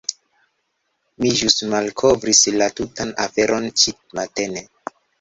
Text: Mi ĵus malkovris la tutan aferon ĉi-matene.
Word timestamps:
Mi 1.25 1.33
ĵus 1.41 1.59
malkovris 1.75 2.41
la 2.57 2.73
tutan 2.81 3.15
aferon 3.29 3.73
ĉi-matene. 3.83 4.69